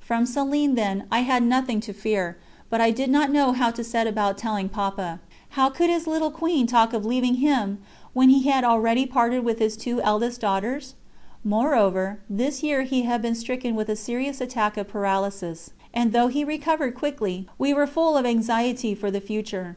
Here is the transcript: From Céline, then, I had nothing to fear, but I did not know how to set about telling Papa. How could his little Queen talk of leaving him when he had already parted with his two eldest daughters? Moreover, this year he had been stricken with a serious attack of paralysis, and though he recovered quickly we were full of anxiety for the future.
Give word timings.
From 0.00 0.24
Céline, 0.24 0.74
then, 0.74 1.04
I 1.12 1.20
had 1.20 1.44
nothing 1.44 1.78
to 1.82 1.92
fear, 1.92 2.36
but 2.68 2.80
I 2.80 2.90
did 2.90 3.08
not 3.08 3.30
know 3.30 3.52
how 3.52 3.70
to 3.70 3.84
set 3.84 4.08
about 4.08 4.36
telling 4.36 4.68
Papa. 4.68 5.20
How 5.50 5.70
could 5.70 5.88
his 5.90 6.08
little 6.08 6.32
Queen 6.32 6.66
talk 6.66 6.92
of 6.92 7.04
leaving 7.06 7.34
him 7.36 7.78
when 8.12 8.28
he 8.28 8.48
had 8.50 8.64
already 8.64 9.06
parted 9.06 9.44
with 9.44 9.60
his 9.60 9.76
two 9.76 10.02
eldest 10.02 10.40
daughters? 10.40 10.94
Moreover, 11.44 12.18
this 12.28 12.64
year 12.64 12.82
he 12.82 13.02
had 13.02 13.22
been 13.22 13.36
stricken 13.36 13.76
with 13.76 13.88
a 13.88 13.94
serious 13.94 14.40
attack 14.40 14.76
of 14.76 14.88
paralysis, 14.88 15.70
and 15.94 16.12
though 16.12 16.26
he 16.26 16.42
recovered 16.42 16.96
quickly 16.96 17.46
we 17.56 17.72
were 17.72 17.86
full 17.86 18.16
of 18.16 18.26
anxiety 18.26 18.92
for 18.92 19.12
the 19.12 19.20
future. 19.20 19.76